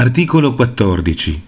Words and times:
Articolo 0.00 0.54
14. 0.54 1.42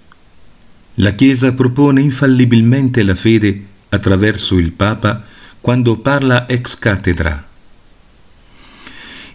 La 0.96 1.12
Chiesa 1.12 1.54
propone 1.54 2.02
infallibilmente 2.02 3.02
la 3.02 3.14
fede 3.14 3.64
attraverso 3.88 4.58
il 4.58 4.72
Papa 4.72 5.24
quando 5.58 5.96
parla 5.96 6.46
ex 6.46 6.78
cattedra. 6.78 7.48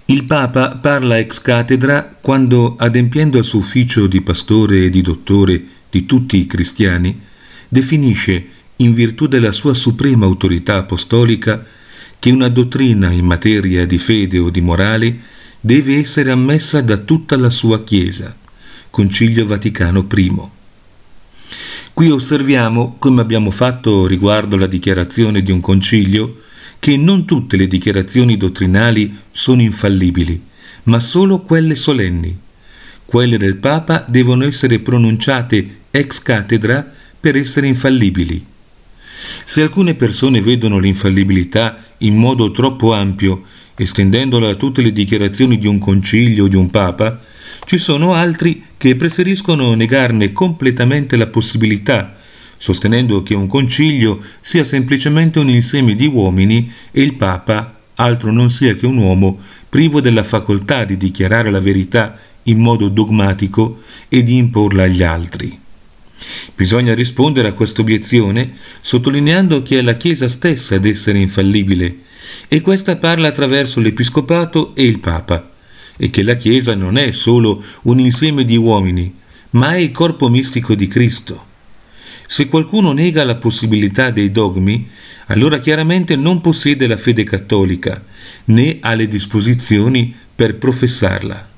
Il 0.05 0.23
Papa 0.25 0.77
parla 0.77 1.17
ex 1.17 1.41
cattedra 1.41 2.15
quando, 2.21 2.75
adempiendo 2.77 3.39
al 3.39 3.43
suo 3.43 3.57
ufficio 3.57 4.05
di 4.05 4.21
pastore 4.21 4.85
e 4.85 4.91
di 4.91 5.01
dottore 5.01 5.63
di 5.89 6.05
tutti 6.05 6.37
i 6.37 6.45
cristiani, 6.45 7.19
definisce, 7.67 8.45
in 8.75 8.93
virtù 8.93 9.25
della 9.25 9.51
sua 9.51 9.73
suprema 9.73 10.27
autorità 10.27 10.75
apostolica, 10.75 11.65
che 12.19 12.29
una 12.29 12.49
dottrina 12.49 13.09
in 13.09 13.25
materia 13.25 13.87
di 13.87 13.97
fede 13.97 14.37
o 14.37 14.51
di 14.51 14.61
morale 14.61 15.17
deve 15.59 15.97
essere 15.97 16.29
ammessa 16.29 16.81
da 16.81 16.97
tutta 16.97 17.35
la 17.35 17.49
sua 17.49 17.83
Chiesa 17.83 18.45
Concilio 18.97 19.45
Vaticano 19.45 20.07
I. 20.11 20.31
Qui 21.93 22.09
osserviamo, 22.09 22.95
come 22.97 23.21
abbiamo 23.21 23.51
fatto 23.51 24.07
riguardo 24.07 24.55
alla 24.55 24.65
dichiarazione 24.65 25.43
di 25.43 25.51
un 25.51 25.61
concilio, 25.61 26.41
che 26.79 26.97
non 26.97 27.25
tutte 27.25 27.57
le 27.57 27.67
dichiarazioni 27.67 28.37
dottrinali 28.37 29.15
sono 29.29 29.61
infallibili, 29.61 30.41
ma 30.85 30.99
solo 30.99 31.41
quelle 31.41 31.75
solenni. 31.75 32.35
Quelle 33.05 33.37
del 33.37 33.57
Papa 33.57 34.03
devono 34.07 34.45
essere 34.45 34.79
pronunciate 34.79 35.81
ex 35.91 36.19
cattedra 36.23 36.83
per 37.19 37.37
essere 37.37 37.67
infallibili. 37.67 38.43
Se 39.45 39.61
alcune 39.61 39.93
persone 39.93 40.41
vedono 40.41 40.79
l'infallibilità 40.79 41.77
in 41.99 42.15
modo 42.15 42.49
troppo 42.49 42.93
ampio, 42.93 43.43
estendendola 43.75 44.49
a 44.49 44.55
tutte 44.55 44.81
le 44.81 44.91
dichiarazioni 44.91 45.59
di 45.59 45.67
un 45.67 45.77
concilio 45.77 46.45
o 46.45 46.47
di 46.47 46.55
un 46.55 46.71
Papa, 46.71 47.21
ci 47.63 47.77
sono 47.77 48.13
altri 48.13 48.63
che 48.77 48.95
preferiscono 48.95 49.73
negarne 49.73 50.31
completamente 50.31 51.15
la 51.17 51.27
possibilità, 51.27 52.15
sostenendo 52.57 53.23
che 53.23 53.33
un 53.33 53.47
concilio 53.47 54.19
sia 54.39 54.63
semplicemente 54.63 55.39
un 55.39 55.49
insieme 55.49 55.95
di 55.95 56.05
uomini 56.05 56.71
e 56.91 57.01
il 57.01 57.15
Papa 57.15 57.75
altro 57.95 58.31
non 58.31 58.49
sia 58.49 58.75
che 58.75 58.85
un 58.85 58.97
uomo 58.97 59.39
privo 59.67 60.01
della 60.01 60.23
facoltà 60.23 60.85
di 60.85 60.97
dichiarare 60.97 61.49
la 61.49 61.59
verità 61.59 62.17
in 62.43 62.59
modo 62.59 62.87
dogmatico 62.87 63.81
e 64.07 64.23
di 64.23 64.37
imporla 64.37 64.83
agli 64.83 65.03
altri. 65.03 65.59
Bisogna 66.55 66.93
rispondere 66.93 67.49
a 67.49 67.53
questa 67.53 67.81
obiezione 67.81 68.53
sottolineando 68.81 69.61
che 69.61 69.79
è 69.79 69.81
la 69.81 69.97
Chiesa 69.97 70.27
stessa 70.27 70.75
ad 70.75 70.85
essere 70.85 71.19
infallibile 71.19 71.99
e 72.47 72.61
questa 72.61 72.95
parla 72.95 73.27
attraverso 73.27 73.79
l'Episcopato 73.79 74.75
e 74.75 74.83
il 74.85 74.99
Papa 74.99 75.55
e 75.97 76.09
che 76.09 76.23
la 76.23 76.35
Chiesa 76.35 76.75
non 76.75 76.97
è 76.97 77.11
solo 77.11 77.63
un 77.83 77.99
insieme 77.99 78.45
di 78.45 78.55
uomini, 78.55 79.13
ma 79.51 79.73
è 79.73 79.77
il 79.77 79.91
corpo 79.91 80.29
mistico 80.29 80.75
di 80.75 80.87
Cristo. 80.87 81.45
Se 82.27 82.47
qualcuno 82.47 82.91
nega 82.91 83.23
la 83.23 83.35
possibilità 83.35 84.11
dei 84.11 84.31
dogmi, 84.31 84.87
allora 85.27 85.59
chiaramente 85.59 86.15
non 86.15 86.41
possiede 86.41 86.87
la 86.87 86.97
fede 86.97 87.23
cattolica, 87.23 88.03
né 88.45 88.77
ha 88.81 88.93
le 88.93 89.07
disposizioni 89.07 90.15
per 90.35 90.57
professarla. 90.57 91.49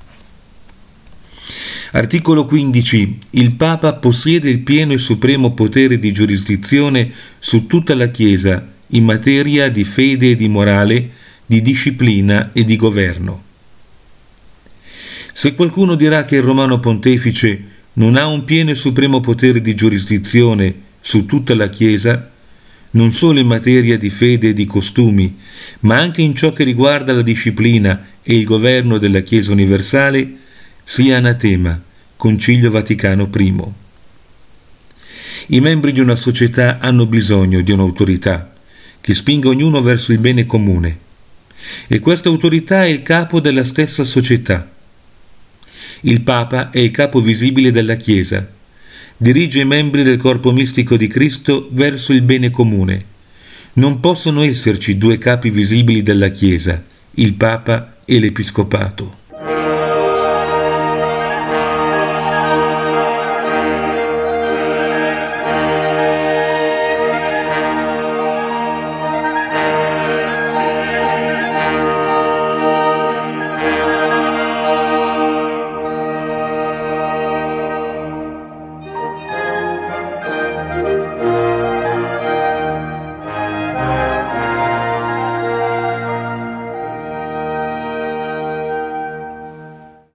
Articolo 1.91 2.45
15. 2.45 3.17
Il 3.31 3.55
Papa 3.55 3.93
possiede 3.93 4.49
il 4.49 4.59
pieno 4.59 4.93
e 4.93 4.99
supremo 4.99 5.53
potere 5.53 5.97
di 5.97 6.11
giurisdizione 6.11 7.11
su 7.39 7.65
tutta 7.65 7.95
la 7.95 8.09
Chiesa 8.09 8.67
in 8.87 9.03
materia 9.03 9.69
di 9.69 9.83
fede 9.83 10.31
e 10.31 10.35
di 10.35 10.47
morale, 10.47 11.09
di 11.45 11.63
disciplina 11.63 12.51
e 12.53 12.63
di 12.63 12.75
governo. 12.75 13.48
Se 15.39 15.55
qualcuno 15.55 15.95
dirà 15.95 16.25
che 16.25 16.35
il 16.35 16.41
romano 16.41 16.81
pontefice 16.81 17.63
non 17.93 18.17
ha 18.17 18.27
un 18.27 18.43
pieno 18.43 18.71
e 18.71 18.75
supremo 18.75 19.21
potere 19.21 19.61
di 19.61 19.73
giurisdizione 19.73 20.75
su 20.99 21.25
tutta 21.25 21.55
la 21.55 21.69
Chiesa, 21.69 22.29
non 22.91 23.13
solo 23.13 23.39
in 23.39 23.47
materia 23.47 23.97
di 23.97 24.09
fede 24.09 24.49
e 24.49 24.53
di 24.53 24.65
costumi, 24.65 25.37
ma 25.79 25.97
anche 25.97 26.21
in 26.21 26.35
ciò 26.35 26.51
che 26.51 26.65
riguarda 26.65 27.13
la 27.13 27.21
disciplina 27.21 28.05
e 28.21 28.37
il 28.37 28.43
governo 28.43 28.97
della 28.97 29.21
Chiesa 29.21 29.53
universale, 29.53 30.29
sia 30.83 31.15
anatema, 31.15 31.81
Concilio 32.17 32.69
Vaticano 32.69 33.29
I. 33.33 33.63
I 35.55 35.59
membri 35.61 35.93
di 35.93 36.01
una 36.01 36.17
società 36.17 36.79
hanno 36.79 37.05
bisogno 37.05 37.61
di 37.61 37.71
un'autorità 37.71 38.55
che 38.99 39.13
spinga 39.13 39.47
ognuno 39.47 39.81
verso 39.81 40.11
il 40.11 40.19
bene 40.19 40.45
comune, 40.45 40.97
e 41.87 42.01
questa 42.01 42.27
autorità 42.27 42.83
è 42.83 42.89
il 42.89 43.03
capo 43.03 43.39
della 43.39 43.63
stessa 43.63 44.03
società 44.03 44.71
il 46.01 46.21
Papa 46.21 46.69
è 46.69 46.79
il 46.79 46.91
capo 46.91 47.21
visibile 47.21 47.71
della 47.71 47.95
Chiesa. 47.95 48.47
Dirige 49.17 49.61
i 49.61 49.65
membri 49.65 50.03
del 50.03 50.17
corpo 50.17 50.51
mistico 50.51 50.95
di 50.95 51.07
Cristo 51.07 51.67
verso 51.71 52.13
il 52.13 52.21
bene 52.21 52.49
comune. 52.49 53.03
Non 53.73 53.99
possono 53.99 54.43
esserci 54.43 54.97
due 54.97 55.17
capi 55.17 55.49
visibili 55.49 56.01
della 56.01 56.29
Chiesa, 56.29 56.83
il 57.15 57.33
Papa 57.33 57.97
e 58.05 58.19
l'Episcopato. 58.19 59.18